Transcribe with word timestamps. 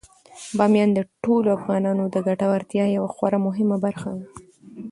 بامیان 0.57 0.89
د 0.93 0.99
ټولو 1.23 1.47
افغانانو 1.57 2.03
د 2.13 2.15
ګټورتیا 2.27 2.85
یوه 2.97 3.09
خورا 3.15 3.37
مهمه 3.47 3.77
برخه 3.85 4.09
ده. 4.17 4.25